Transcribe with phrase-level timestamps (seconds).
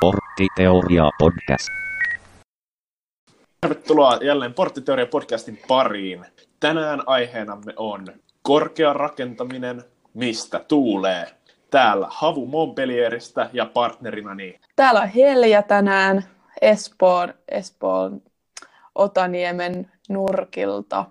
[0.00, 1.68] Porttiteoria podcast.
[3.60, 6.26] Tervetuloa jälleen Porttiteoria podcastin pariin.
[6.60, 8.06] Tänään aiheenamme on
[8.42, 9.82] korkea rakentaminen,
[10.14, 11.26] mistä tuulee.
[11.70, 14.60] Täällä Havu Montpellieristä ja partnerina niin.
[14.76, 16.24] Täällä on Helja tänään
[16.60, 18.22] Espoon, Espoon
[18.94, 21.04] Otaniemen nurkilta.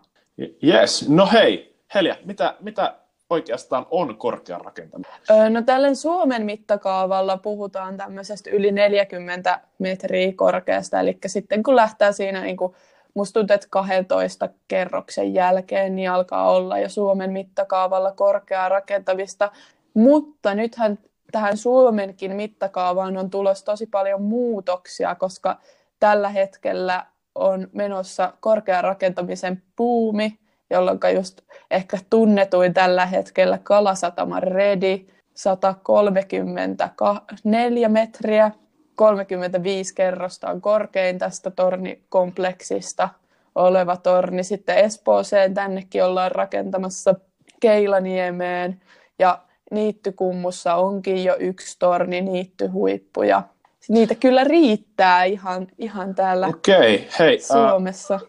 [0.64, 2.96] Yes, no hei, Helja, mitä, mitä
[3.30, 5.54] oikeastaan on korkea rakentaminen?
[5.54, 12.42] No tällä Suomen mittakaavalla puhutaan tämmöisestä yli 40 metriä korkeasta, eli sitten kun lähtee siinä
[12.42, 12.76] niin kuin
[13.14, 19.52] musta tuntuu, että 12 kerroksen jälkeen niin alkaa olla jo Suomen mittakaavalla korkeaa rakentamista,
[19.94, 21.00] mutta nythän
[21.32, 25.60] tähän Suomenkin mittakaavaan on tulossa tosi paljon muutoksia, koska
[26.00, 31.42] tällä hetkellä on menossa korkean rakentamisen puumi, jolloin just
[31.72, 38.52] ehkä tunnetuin tällä hetkellä Kalasatama Redi, 134 metriä,
[38.96, 43.10] 35 kerrosta on korkein tästä tornikompleksista
[43.56, 44.44] oleva torni.
[44.44, 47.16] Sitten Espooseen tännekin ollaan rakentamassa
[47.60, 48.82] Keilaniemeen
[49.20, 49.40] ja
[49.72, 53.44] Niittykummussa onkin jo yksi torni, Niittyhuippu ja
[53.90, 57.40] niitä kyllä riittää ihan, ihan täällä Okei, hei.
[57.40, 58.16] Suomessa.
[58.16, 58.22] Äh,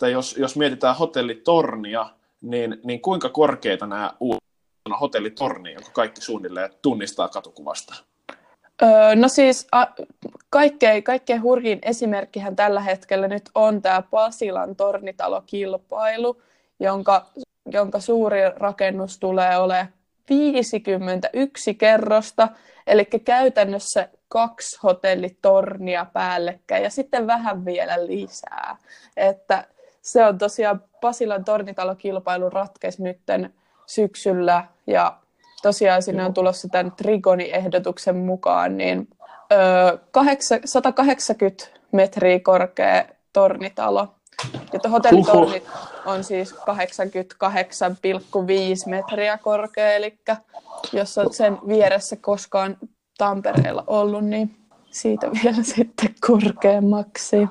[0.00, 2.06] että jos, jos mietitään hotellitornia,
[2.42, 4.40] niin, niin kuinka korkeita nämä uudet
[5.00, 7.94] hotellitorni, jonka kaikki suunnilleen tunnistaa katukuvasta?
[8.82, 9.86] Öö, no siis a,
[10.50, 16.42] kaikkein, kaikkein hurjin esimerkkihän tällä hetkellä nyt on tämä Pasilan tornitalokilpailu,
[16.80, 17.26] jonka,
[17.72, 19.88] jonka suuri rakennus tulee olemaan
[20.30, 22.48] 51 kerrosta,
[22.86, 28.76] eli käytännössä kaksi hotellitornia päällekkäin ja sitten vähän vielä lisää.
[29.16, 29.64] Että
[30.12, 33.54] se on tosiaan Pasilan tornitalokilpailun ratkes nytten
[33.86, 35.16] syksyllä ja
[35.62, 39.08] tosiaan sinne on tulossa tämän Trigoni-ehdotuksen mukaan, niin
[39.52, 39.98] ö,
[40.64, 44.14] 180 metriä korkea tornitalo.
[44.72, 45.64] Ja hotellitornit
[46.06, 46.58] on siis 88,5
[48.86, 50.18] metriä korkea, eli
[50.92, 52.76] jos on sen vieressä koskaan
[53.18, 54.56] Tampereella ollut, niin
[54.90, 57.48] siitä vielä sitten korkeammaksi.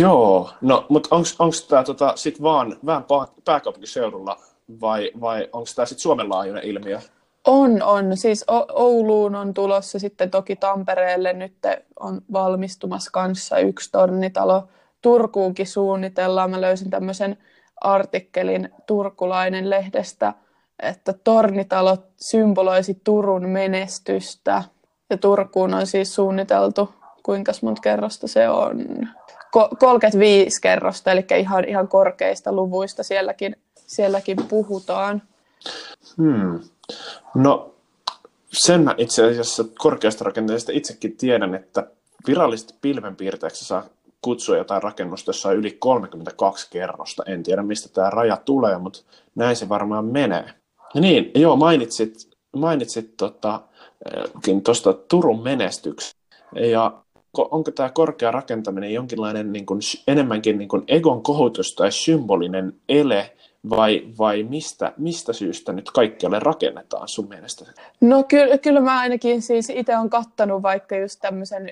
[0.00, 3.04] Joo, no mutta onko tämä tota, sitten vaan vähän
[3.44, 4.38] pääkaupunkiseudulla
[4.80, 7.00] vai, vai onko tämä sitten Suomen laajuinen ilmiö?
[7.46, 8.16] On, on.
[8.16, 11.54] Siis Ouluun on tulossa sitten toki Tampereelle nyt
[12.00, 14.68] on valmistumassa kanssa yksi tornitalo.
[15.02, 16.50] Turkuunkin suunnitellaan.
[16.50, 17.38] Mä löysin tämmöisen
[17.80, 20.34] artikkelin Turkulainen lehdestä,
[20.82, 24.62] että tornitalo symboloisi Turun menestystä.
[25.10, 29.08] Ja Turkuun on siis suunniteltu, kuinka monta kerrosta se on?
[29.78, 33.56] 35 kerrosta, eli ihan, ihan korkeista luvuista sielläkin,
[33.86, 35.22] sielläkin puhutaan.
[36.16, 36.60] Hmm.
[37.34, 37.74] No
[38.52, 41.86] sen mä itse asiassa korkeasta rakenteesta itsekin tiedän, että
[42.26, 43.84] virallisesti pilvenpiirteeksi saa
[44.22, 47.22] kutsua jotain rakennusta, jossa on yli 32 kerrosta.
[47.26, 49.00] En tiedä, mistä tämä raja tulee, mutta
[49.34, 50.44] näin se varmaan menee.
[50.94, 53.60] Ja niin, joo, mainitsit, mainitsit tota,
[54.64, 56.20] tuosta Turun menestyksestä.
[56.54, 57.02] Ja
[57.38, 63.32] onko tämä korkea rakentaminen jonkinlainen niin kuin, enemmänkin niin kuin egon kohutus tai symbolinen ele,
[63.70, 67.64] vai, vai mistä, mistä syystä nyt kaikkialle rakennetaan sun mielestä?
[68.00, 71.70] No kyllä, kyllä mä ainakin siis itse olen kattanut vaikka just tämmöisen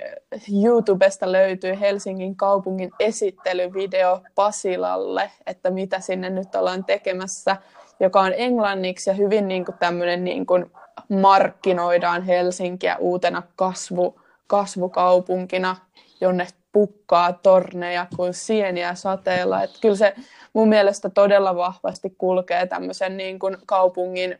[0.64, 7.56] YouTubesta löytyy Helsingin kaupungin esittelyvideo Pasilalle, että mitä sinne nyt ollaan tekemässä,
[8.00, 10.70] joka on englanniksi ja hyvin niin kuin tämmöinen niin kuin
[11.08, 15.76] markkinoidaan Helsinkiä uutena kasvu, kasvukaupunkina,
[16.20, 19.62] jonne pukkaa torneja kuin sieniä sateella.
[19.62, 20.14] Että kyllä se
[20.52, 24.38] mun mielestä todella vahvasti kulkee tämmöisen niin kuin kaupungin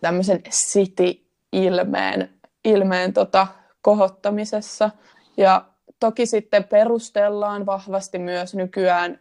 [0.00, 2.30] tämmöisen city-ilmeen
[2.64, 3.46] ilmeen tota,
[3.82, 4.90] kohottamisessa.
[5.36, 5.64] Ja
[6.00, 9.18] toki sitten perustellaan vahvasti myös nykyään,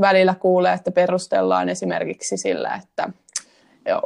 [0.00, 3.08] välillä kuulee, että perustellaan esimerkiksi sillä, että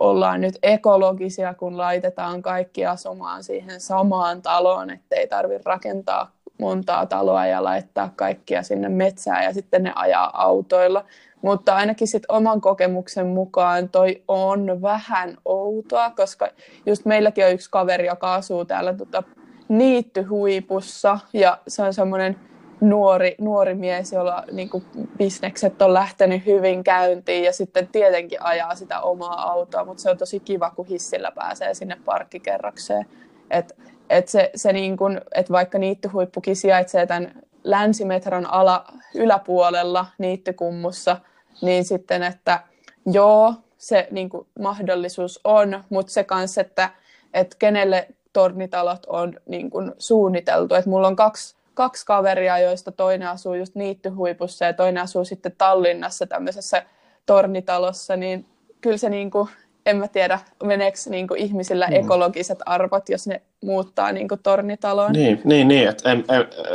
[0.01, 7.47] ollaan nyt ekologisia, kun laitetaan kaikki asumaan siihen samaan taloon, ettei tarvitse rakentaa montaa taloa
[7.47, 11.05] ja laittaa kaikkia sinne metsään ja sitten ne ajaa autoilla.
[11.43, 16.49] Mutta ainakin sit oman kokemuksen mukaan toi on vähän outoa, koska
[16.87, 19.23] just meilläkin on yksi kaveri, joka asuu täällä tota,
[19.69, 22.37] niittyhuipussa ja se on semmoinen
[22.81, 24.85] nuori, nuori mies, jolla niin kuin,
[25.19, 30.19] bisnekset on lähtenyt hyvin käyntiin ja sitten tietenkin ajaa sitä omaa autoa, mutta se on
[30.19, 33.07] tosi kiva, kun hissillä pääsee sinne parkkikerrokseen.
[33.51, 33.77] Et,
[34.11, 37.33] et se, se niin kun, et vaikka niittyhuippukin sijaitsee tämän
[37.65, 38.85] länsimetron ala,
[39.15, 41.17] yläpuolella niittykummussa,
[41.63, 42.61] niin sitten, että
[43.07, 46.91] joo, se niin kuin, mahdollisuus on, mutta se kanssa, että,
[47.35, 50.75] että kenelle tornitalot on niin kuin suunniteltu.
[50.75, 55.53] Et mulla on kaksi, kaksi kaveria, joista toinen asuu just niittyhuipussa ja toinen asuu sitten
[55.59, 56.83] Tallinnassa tämmöisessä
[57.27, 58.47] tornitalossa, niin
[58.81, 59.49] kyllä se niin kuin,
[59.87, 61.93] en mä tiedä, meneekö niin kuin ihmisillä mm.
[61.93, 65.13] ekologiset arvot, jos ne muuttaa niin kuin tornitaloon.
[65.13, 66.25] Niin, niin, niin että et,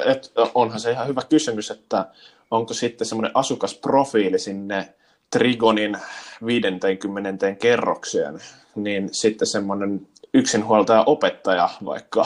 [0.05, 2.05] et, onhan se ihan hyvä kysymys, että
[2.51, 4.93] onko sitten semmoinen asukasprofiili sinne
[5.31, 5.97] Trigonin
[6.45, 8.39] 50 kerrokseen,
[8.75, 12.25] niin sitten semmoinen yksinhuoltaja opettaja vaikka,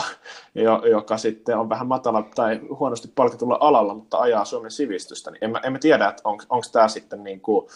[0.90, 5.74] joka sitten on vähän matala tai huonosti palkitulla alalla, mutta ajaa Suomen sivistystä, niin en
[5.74, 7.66] en tiedä, että on, onko tämä sitten niin kuin,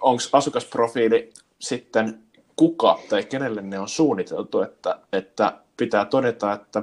[0.00, 2.22] onko asukasprofiili sitten
[2.56, 6.82] kuka tai kenelle ne on suunniteltu, että, että pitää todeta, että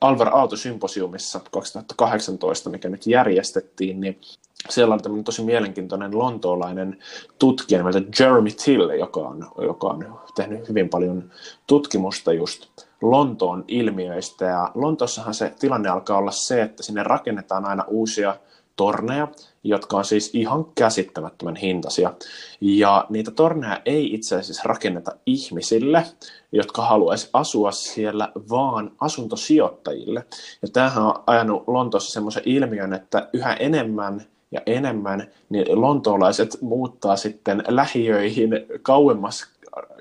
[0.00, 4.20] Alvar Aalto-symposiumissa 2018, mikä nyt järjestettiin, niin
[4.68, 6.98] siellä on tämmöinen tosi mielenkiintoinen lontoolainen
[7.38, 11.30] tutkija nimeltä Jeremy Till, joka on, joka on tehnyt hyvin paljon
[11.66, 12.66] tutkimusta just
[13.02, 14.44] Lontoon ilmiöistä.
[14.44, 18.36] Ja Lontoossahan se tilanne alkaa olla se, että sinne rakennetaan aina uusia
[18.76, 19.28] torneja,
[19.68, 22.14] jotka on siis ihan käsittämättömän hintaisia.
[22.60, 26.06] Ja niitä torneja ei itse asiassa rakenneta ihmisille,
[26.52, 30.24] jotka haluaisi asua siellä, vaan asuntosijoittajille.
[30.62, 37.16] Ja tämähän on ajanut Lontoossa semmoisen ilmiön, että yhä enemmän ja enemmän niin lontoolaiset muuttaa
[37.16, 38.50] sitten lähiöihin
[38.82, 39.46] kauemmas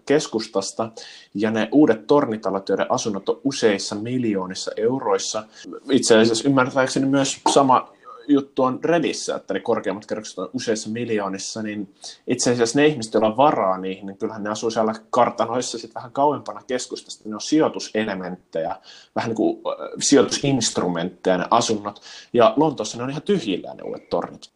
[0.05, 0.91] keskustasta,
[1.33, 5.43] ja ne uudet tornitalot, joiden asunnot on useissa miljoonissa euroissa.
[5.91, 7.96] Itse asiassa ymmärtääkseni myös sama
[8.27, 11.95] juttu on Redissä, että ne korkeammat kerrokset on useissa miljoonissa, niin
[12.27, 15.95] itse asiassa ne ihmiset, joilla on varaa niihin, niin kyllähän ne asuu siellä kartanoissa sitten
[15.95, 17.29] vähän kauempana keskustasta.
[17.29, 18.75] Ne on sijoituselementtejä,
[19.15, 19.61] vähän niin kuin
[19.99, 22.01] sijoitusinstrumentteja ne asunnot.
[22.33, 24.51] Ja Lontoossa ne on ihan tyhjillään ne uudet tornit.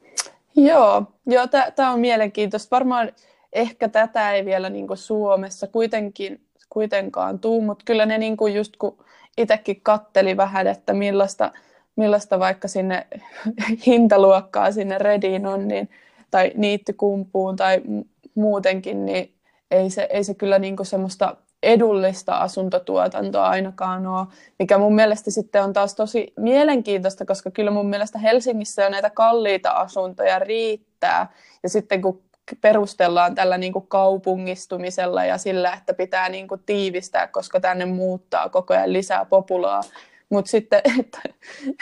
[0.56, 2.76] Joo, joo tämä on mielenkiintoista.
[2.76, 3.12] Varmaan
[3.54, 8.78] ehkä tätä ei vielä niin Suomessa kuitenkin, kuitenkaan tuu, mutta kyllä ne niin kuin just
[8.78, 8.98] kun
[9.38, 11.52] itsekin katteli vähän, että millaista–
[12.02, 13.08] millaista vaikka sinne
[13.88, 15.90] hintaluokkaa sinne Rediin on, niin,
[16.32, 17.82] tai niittykumpuun tai
[18.36, 19.34] muutenkin, niin
[19.72, 24.28] ei se, ei se kyllä niinku semmoista edullista asuntotuotantoa ainakaan ole,
[24.60, 29.10] mikä mun mielestä sitten on taas tosi mielenkiintoista, koska kyllä mun mielestä Helsingissä jo näitä
[29.10, 31.28] kalliita asuntoja riittää,
[31.64, 32.22] ja sitten kun
[32.62, 38.50] perustellaan tällä niin kuin kaupungistumisella ja sillä, että pitää niin kuin tiivistää, koska tänne muuttaa
[38.50, 39.82] koko ajan lisää populaa,
[40.32, 41.20] mutta sitten, että,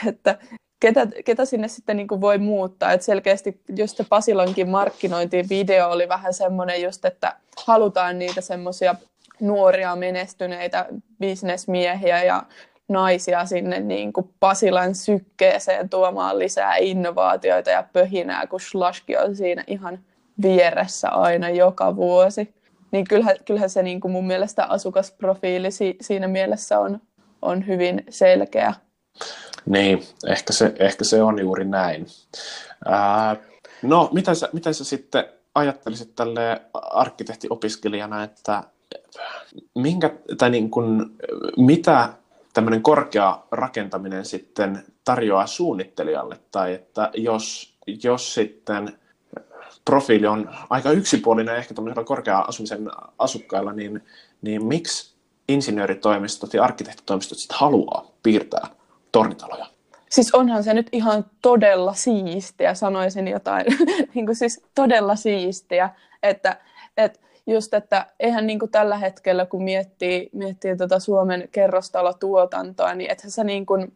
[0.07, 0.37] että
[0.79, 2.91] ketä, ketä sinne sitten niin kuin voi muuttaa.
[2.91, 7.35] Et selkeästi just se Pasilankin markkinointivideo oli vähän semmoinen just, että
[7.65, 8.95] halutaan niitä semmoisia
[9.39, 10.85] nuoria menestyneitä
[11.19, 12.43] bisnesmiehiä ja
[12.89, 19.63] naisia sinne niin kuin Pasilan sykkeeseen tuomaan lisää innovaatioita ja pöhinää, kun Slashki on siinä
[19.67, 19.99] ihan
[20.41, 22.53] vieressä aina joka vuosi.
[22.91, 27.01] Niin kyllähän, kyllähän se niin kuin mun mielestä asukasprofiili si, siinä mielessä on,
[27.41, 28.73] on hyvin selkeä.
[29.65, 32.05] Niin, ehkä se, ehkä se on juuri näin.
[32.85, 33.35] Ää,
[33.81, 35.23] no, mitä sä, mitä sä sitten
[35.55, 38.63] ajattelisit tälle arkkitehtiopiskelijana, että
[39.75, 41.15] minkä, tai niin kun,
[41.57, 42.09] mitä
[42.53, 48.99] tämmöinen korkea rakentaminen sitten tarjoaa suunnittelijalle, tai että jos, jos sitten
[49.85, 52.87] profiili on aika yksipuolinen ehkä tämmöisellä korkea asumisen
[53.19, 54.03] asukkailla, niin,
[54.41, 55.18] niin miksi
[55.49, 58.67] insinööritoimistot ja arkkitehtitoimistot sitten haluaa piirtää
[59.11, 59.65] tornitaloja.
[60.09, 63.65] Siis onhan se nyt ihan todella siistiä, sanoisin jotain,
[64.13, 65.89] niin kuin siis todella siistiä,
[66.23, 66.57] että,
[66.97, 73.11] että just, että eihän niin kuin tällä hetkellä, kun miettii, miettii tuota Suomen kerrostalotuotantoa, niin
[73.11, 73.93] ethän sä niin kuin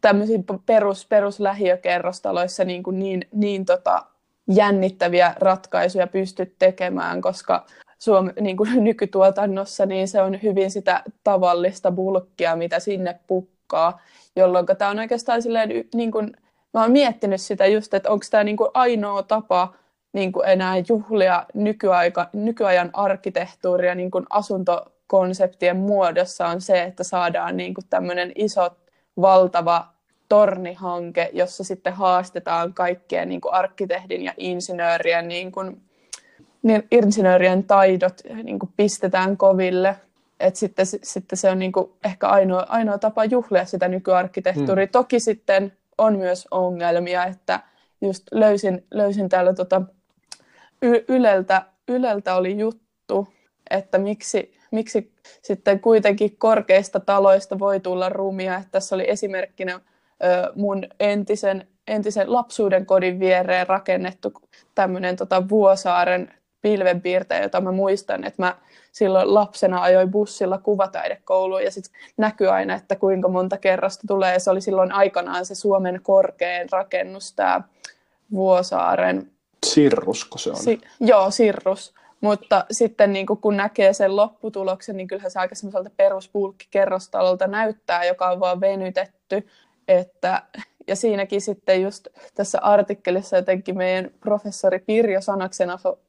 [0.00, 4.06] tämmöisiin perus, peruslähiökerrostaloissa niin, kuin niin, niin tota
[4.48, 7.66] jännittäviä ratkaisuja pystyt tekemään, koska
[8.04, 14.00] Suom- niin kuin nykytuotannossa, niin se on hyvin sitä tavallista bulkkia, mitä sinne pukkaa,
[14.36, 16.36] jolloin tämä on oikeastaan silleen, niin kuin,
[16.74, 19.74] mä oon miettinyt sitä just, että onko tämä niin kuin ainoa tapa
[20.12, 27.56] niin kuin enää juhlia nykyaika, nykyajan arkkitehtuuria niin kuin asuntokonseptien muodossa on se, että saadaan
[27.56, 28.70] niin kuin tämmöinen iso,
[29.20, 29.86] valtava
[30.28, 35.82] tornihanke, jossa sitten haastetaan kaikkien niin kuin arkkitehdin ja insinöörien niin kuin
[36.62, 39.96] niin insinöörien taidot niin kuin pistetään koville.
[40.40, 44.86] Et sitten, sitten se on niin kuin ehkä ainoa, ainoa tapa juhlia sitä nykyarkkitehtuuria.
[44.86, 44.92] Hmm.
[44.92, 47.60] Toki sitten on myös ongelmia, että
[48.00, 49.82] just löysin, löysin täällä tota,
[50.82, 53.28] y- Yleltä, Yleltä oli juttu,
[53.70, 55.12] että miksi, miksi
[55.42, 58.56] sitten kuitenkin korkeista taloista voi tulla rumia.
[58.56, 59.80] Että tässä oli esimerkkinä ö,
[60.54, 64.32] mun entisen, entisen lapsuuden kodin viereen rakennettu
[64.74, 68.56] tämmöinen tota Vuosaaren pilvenpiirtäjä, jota mä muistan, että mä
[68.92, 74.38] silloin lapsena ajoin bussilla kuvataidekouluun ja sitten näkyy aina, että kuinka monta kerrasta tulee.
[74.38, 77.60] Se oli silloin aikanaan se Suomen korkein rakennus, tämä
[78.32, 79.30] Vuosaaren...
[79.66, 80.56] Sirrusko se on?
[80.56, 81.94] Si- joo, Sirrus.
[82.20, 88.30] Mutta sitten niin kun näkee sen lopputuloksen, niin kyllähän se aika semmoiselta peruspulkkikerrostalolta näyttää, joka
[88.30, 89.46] on vaan venytetty.
[89.88, 90.42] Että,
[90.88, 95.68] ja siinäkin sitten just tässä artikkelissa jotenkin meidän professori Pirjo Sanaksen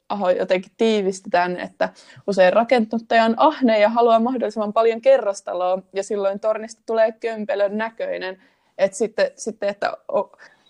[0.09, 1.89] Aho jotenkin tiivisti tämän, että
[2.27, 8.41] usein rakennuttaja on ahne ja haluaa mahdollisimman paljon kerrostaloa, ja silloin tornista tulee kömpelön näköinen.
[8.77, 9.97] Että sitten, sitten että,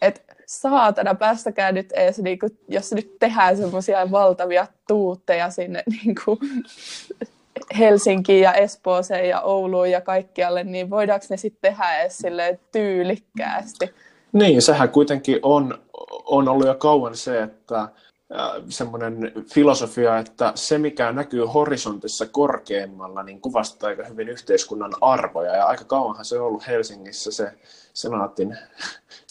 [0.02, 6.16] että saatana, päästäkää nyt edes, niin kuin, jos nyt tehdään semmoisia valtavia tuutteja sinne niin
[6.26, 6.40] kuin,
[7.80, 12.22] Helsinkiin ja Espooseen ja Ouluun ja kaikkialle, niin voidaanko ne sitten tehdä edes
[12.72, 13.94] tyylikkäästi?
[14.34, 15.78] Niin, sehän kuitenkin on,
[16.26, 17.90] on ollut jo kauan se, että
[18.70, 25.56] semmoinen filosofia, että se mikä näkyy horisontissa korkeammalla, niin kuvastaa aika hyvin yhteiskunnan arvoja.
[25.56, 27.52] Ja aika kauanhan se on ollut Helsingissä se
[27.94, 28.58] senaatin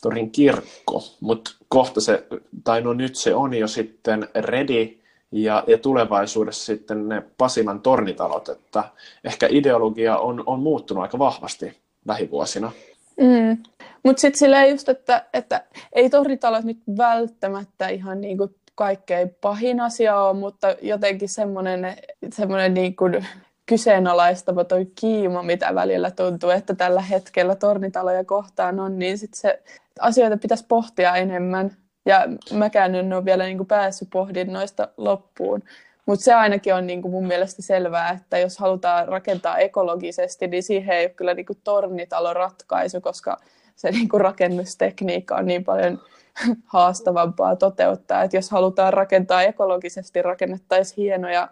[0.02, 2.26] torin kirkko, mutta kohta se,
[2.64, 4.99] tai no nyt se on jo sitten ready,
[5.32, 8.84] ja, ja tulevaisuudessa sitten ne Pasilan tornitalot, että
[9.24, 11.76] ehkä ideologia on, on muuttunut aika vahvasti
[12.08, 12.72] lähivuosina.
[13.20, 13.62] Mm.
[14.02, 19.80] Mutta sitten silleen just, että, että ei tornitalot nyt välttämättä ihan niin kuin kaikkein pahin
[19.80, 21.96] asia ole, mutta jotenkin semmoinen,
[22.32, 23.26] semmoinen niin kuin
[23.66, 29.62] kyseenalaistava toi kiima, mitä välillä tuntuu, että tällä hetkellä tornitaloja kohtaan on, niin sit se
[30.00, 31.76] asioita pitäisi pohtia enemmän.
[32.10, 35.62] Ja mäkään en ole vielä niin kuin päässyt pohdinnoista loppuun.
[36.06, 40.62] Mutta se ainakin on niin kuin mun mielestä selvää, että jos halutaan rakentaa ekologisesti, niin
[40.62, 43.36] siihen ei ole kyllä niin kuin tornitalo ratkaisu, koska
[43.76, 46.02] se niin kuin rakennustekniikka on niin paljon
[46.74, 48.22] haastavampaa toteuttaa.
[48.22, 51.48] Että jos halutaan rakentaa ekologisesti, rakennettaisiin hienoja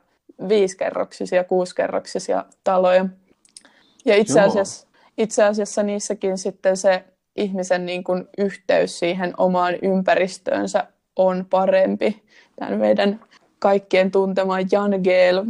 [0.48, 3.06] viisikerroksisia, kuusikerroksisia taloja.
[4.04, 4.86] Ja itse asiassa,
[5.18, 7.04] itse asiassa niissäkin sitten se
[7.38, 10.84] ihmisen niin kuin yhteys siihen omaan ympäristöönsä
[11.16, 12.22] on parempi.
[12.56, 13.20] Tämän meidän
[13.58, 15.44] kaikkien tuntema Jan, Geel,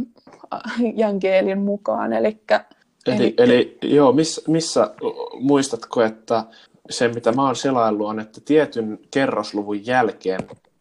[0.95, 2.13] Jan Geelin mukaan.
[2.13, 2.65] Elikkä,
[3.07, 4.91] eli, eli, eli joo, miss, missä
[5.39, 6.43] muistatko, että
[6.89, 10.39] se mitä mä oon selaillut on, että tietyn kerrosluvun jälkeen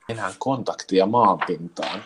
[0.08, 2.02] enää kontaktia maanpintaan.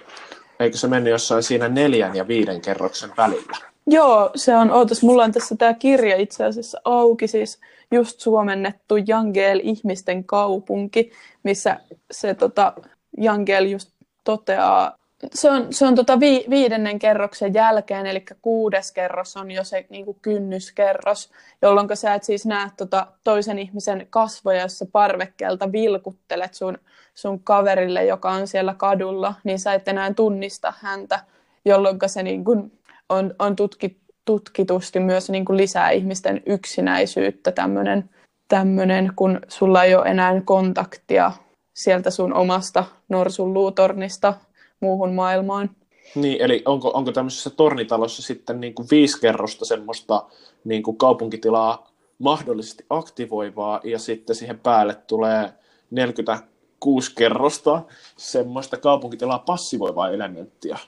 [0.61, 3.72] Eikö se mennyt jossain siinä neljän ja viiden kerroksen välillä?
[3.87, 7.61] Joo, se on, ootas, mulla on tässä tämä kirja itse asiassa auki, siis
[7.91, 11.13] just suomennettu Jangel ihmisten kaupunki,
[11.43, 12.73] missä se tota,
[13.19, 13.91] Jangel just
[14.25, 15.03] toteaa
[15.35, 19.87] se on, se on tota vi, viidennen kerroksen jälkeen, eli kuudes kerros on jo se
[19.91, 21.31] niin kuin kynnyskerros,
[21.63, 26.79] jolloin sä et siis näe tota toisen ihmisen kasvoja, jos sä parvekkeelta vilkuttelet sun,
[27.15, 31.21] sun kaverille, joka on siellä kadulla, niin sä et enää tunnista häntä,
[31.65, 32.73] jolloin se niin kuin
[33.09, 38.11] on, on tutki, tutkitusti myös niin kuin lisää ihmisten yksinäisyyttä, tämmöinen,
[38.49, 41.33] tämmöinen, kun sulla ei ole enää kontaktia
[41.75, 44.35] sieltä sun omasta norsun luutornista
[44.81, 45.71] muuhun maailmaan.
[46.15, 50.25] Niin, eli onko, onko tämmöisessä tornitalossa sitten niin kuin viisi kerrosta semmoista
[50.65, 55.53] niin kuin kaupunkitilaa mahdollisesti aktivoivaa ja sitten siihen päälle tulee
[55.91, 57.83] 46 kerrosta
[58.17, 60.79] semmoista kaupunkitilaa passivoivaa elementtiä?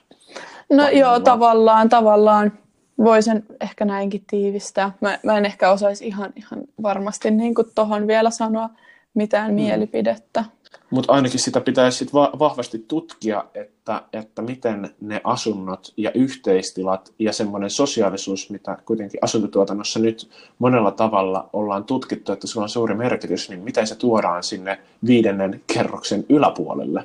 [0.69, 0.97] No Pahimmillaan.
[0.97, 2.51] joo, tavallaan, tavallaan
[2.97, 4.91] voisin ehkä näinkin tiivistää.
[5.01, 8.69] Mä, mä en ehkä osaisi ihan, ihan varmasti niin tuohon vielä sanoa
[9.13, 9.55] mitään hmm.
[9.55, 10.45] mielipidettä.
[10.89, 17.13] Mutta ainakin sitä pitäisi sit va- vahvasti tutkia, että, että miten ne asunnot ja yhteistilat
[17.19, 20.29] ja semmoinen sosiaalisuus, mitä kuitenkin asuntotuotannossa nyt
[20.59, 25.61] monella tavalla ollaan tutkittu, että sillä on suuri merkitys, niin miten se tuodaan sinne viidennen
[25.73, 27.03] kerroksen yläpuolelle.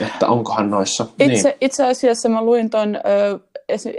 [0.00, 1.06] Että onkohan noissa...
[1.18, 1.58] Itse, niin.
[1.60, 2.98] itse asiassa mä luin tuon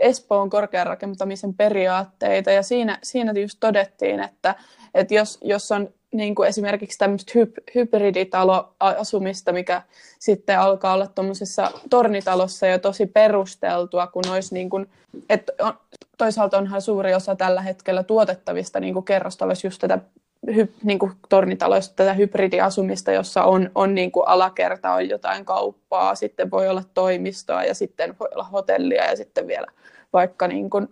[0.01, 4.55] Espoon korkearakentamisen periaatteita ja siinä, siinä just todettiin, että,
[4.93, 9.81] että jos, jos on niin kuin esimerkiksi tämmöistä hyb- hybriditaloasumista, mikä
[10.19, 14.89] sitten alkaa olla tuommoisessa tornitalossa jo tosi perusteltua, kun olisi niin kuin,
[15.29, 15.73] että on,
[16.17, 19.99] toisaalta onhan suuri osa tällä hetkellä tuotettavista niin kuin kerrostaloissa just tätä
[20.55, 26.15] hy, niin kuin tornitaloista tätä hybridiasumista, jossa on, on niin kuin alakerta, on jotain kauppaa,
[26.15, 29.67] sitten voi olla toimistoa ja sitten voi olla hotellia ja sitten vielä
[30.13, 30.87] vaikka niin kuin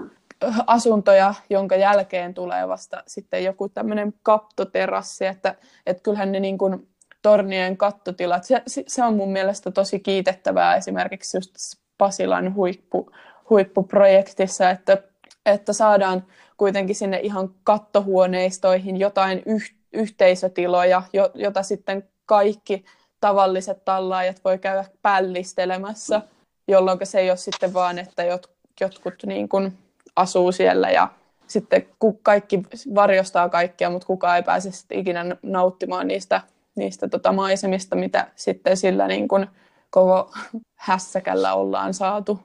[0.67, 5.55] asuntoja, jonka jälkeen tulee vasta sitten joku tämmöinen kattoterassi, että,
[5.85, 6.87] että kyllähän ne niin kuin
[7.21, 11.55] tornien kattotilat, se, se on mun mielestä tosi kiitettävää esimerkiksi just
[11.97, 13.11] Pasilan huippu,
[13.49, 14.97] huippuprojektissa, että,
[15.45, 16.23] että saadaan
[16.63, 22.85] kuitenkin sinne ihan kattohuoneistoihin jotain yh, yhteisötiloja, jo, jota sitten kaikki
[23.19, 26.21] tavalliset tallaajat voi käydä pällistelemässä.
[26.67, 28.51] jolloin se ei ole sitten vaan, että jot,
[28.81, 29.77] jotkut niin kuin
[30.15, 31.07] asuu siellä ja
[31.47, 31.85] sitten
[32.21, 32.63] kaikki
[32.95, 36.41] varjostaa kaikkia, mutta kukaan ei pääse sitten ikinä nauttimaan niistä,
[36.75, 39.47] niistä tota maisemista, mitä sitten sillä niin kuin
[39.89, 40.31] koko
[40.75, 42.39] hässäkällä ollaan saatu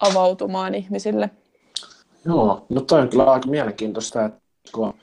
[0.00, 1.30] avautumaan ihmisille.
[2.26, 4.40] Joo, no toi on kyllä aika mielenkiintoista, että
[4.72, 4.94] kun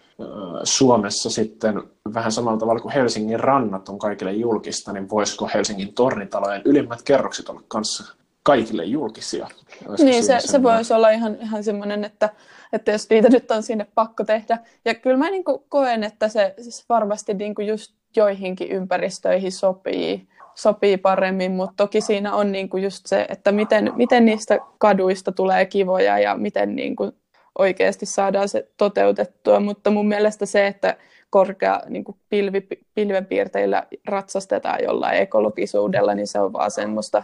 [0.63, 6.61] Suomessa sitten vähän samalla tavalla kuin Helsingin rannat on kaikille julkista, niin voisiko Helsingin tornitalojen
[6.65, 9.47] ylimmät kerrokset olla kanssa kaikille julkisia?
[9.87, 12.29] Olisiko niin, se, se voisi olla ihan, ihan semmoinen, että,
[12.73, 14.59] että jos niitä nyt on sinne pakko tehdä.
[14.85, 20.97] Ja kyllä mä niin koen, että se siis varmasti niin just joihinkin ympäristöihin sopii, sopii
[20.97, 25.65] paremmin, mutta toki siinä on niin kuin just se, että miten, miten niistä kaduista tulee
[25.65, 27.11] kivoja ja miten niin kuin
[27.59, 30.97] oikeasti saadaan se toteutettua, mutta mun mielestä se, että
[31.29, 37.23] korkea niin kuin pilvi, pilvenpiirteillä ratsastetaan jollain ekologisuudella, niin se on vaan semmoista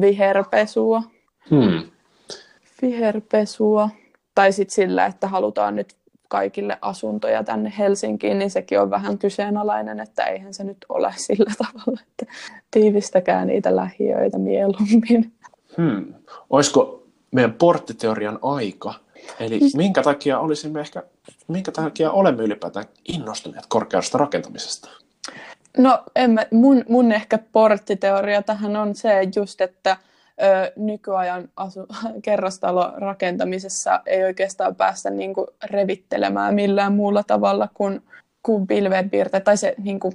[0.00, 1.02] viherpesua.
[1.50, 1.90] Hmm.
[2.82, 3.88] Viherpesua.
[4.34, 5.96] Tai sitten sillä, että halutaan nyt
[6.30, 11.52] kaikille asuntoja tänne Helsinkiin, niin sekin on vähän kyseenalainen, että eihän se nyt ole sillä
[11.58, 12.34] tavalla, että
[12.70, 15.32] tiivistäkää niitä lähiöitä mieluummin.
[15.76, 16.14] Hmm.
[16.50, 18.94] Olisiko meidän porttiteorian aika?
[19.40, 21.02] Eli minkä takia olisimme ehkä,
[21.48, 24.90] minkä takia olemme ylipäätään innostuneet korkeasta rakentamisesta?
[25.78, 29.96] No en mä, mun, mun ehkä porttiteoria tähän on se just, että
[30.42, 31.86] ö, nykyajan asu,
[32.22, 38.02] kerrostalo rakentamisessa ei oikeastaan päästä niinku revittelemään millään muulla tavalla kuin,
[38.42, 39.40] kuin pilvenpiirte.
[39.40, 40.12] Tai se niinku,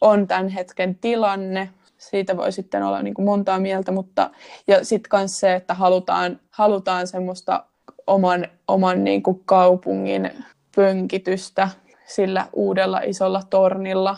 [0.00, 1.70] on tämän hetken tilanne.
[1.98, 4.30] Siitä voi sitten olla niinku montaa mieltä, mutta
[4.66, 7.64] ja sitten myös se, että halutaan, halutaan semmoista
[8.06, 10.30] oman, oman niin kuin kaupungin
[10.76, 11.68] pönkitystä
[12.06, 14.16] sillä uudella isolla tornilla,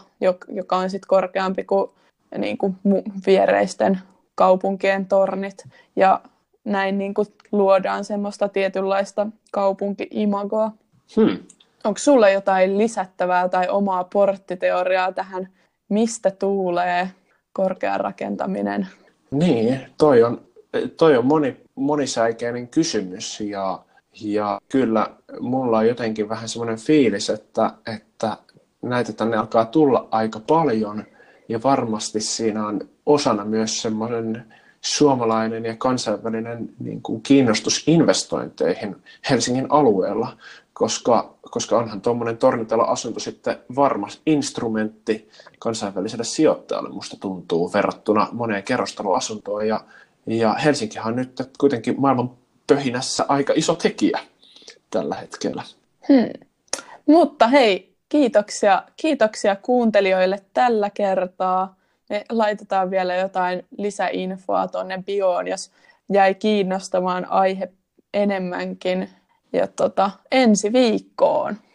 [0.48, 1.90] joka on sitten korkeampi kuin,
[2.38, 2.76] niin kuin
[3.26, 3.98] viereisten
[4.40, 5.64] kaupunkien tornit.
[5.96, 6.20] Ja
[6.64, 10.70] näin niin kuin luodaan semmoista tietynlaista kaupunki-imagoa.
[11.16, 11.38] Hmm.
[11.84, 15.48] Onko sulla jotain lisättävää tai omaa porttiteoriaa tähän,
[15.88, 17.10] mistä tuulee
[17.52, 18.88] korkea rakentaminen?
[19.30, 20.40] Niin, toi on,
[20.96, 23.78] toi on moni, monisäikeinen kysymys ja,
[24.22, 25.06] ja kyllä
[25.40, 28.36] mulla on jotenkin vähän semmoinen fiilis, että, että
[28.82, 31.04] näitä tänne alkaa tulla aika paljon
[31.48, 32.80] ja varmasti siinä on
[33.12, 34.44] osana myös semmoinen
[34.80, 38.96] suomalainen ja kansainvälinen niin kuin kiinnostus investointeihin
[39.30, 40.36] Helsingin alueella,
[40.72, 49.68] koska, koska onhan tuommoinen tornitalo-asunto sitten varmas instrumentti kansainväliselle sijoittajalle, musta tuntuu, verrattuna moneen kerrostaloasuntoon.
[49.68, 49.80] Ja,
[50.26, 52.30] ja Helsinkihan on nyt kuitenkin maailman
[52.66, 54.18] pöhinässä aika iso tekijä
[54.90, 55.62] tällä hetkellä.
[56.08, 56.46] Hmm.
[57.06, 61.79] Mutta hei, kiitoksia, kiitoksia kuuntelijoille tällä kertaa.
[62.10, 65.70] Me laitetaan vielä jotain lisäinfoa tuonne bioon, jos
[66.12, 67.72] jäi kiinnostamaan aihe
[68.14, 69.08] enemmänkin.
[69.52, 71.56] Ja tota, ensi viikkoon.